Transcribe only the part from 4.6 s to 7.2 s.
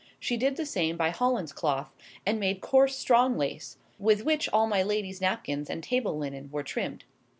my lady's napkins and table linen were trimmed.